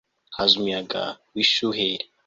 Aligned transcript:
haza 0.35 0.53
umuyaga 0.57 1.01
w 1.33 1.37
ishuheri 1.43 2.05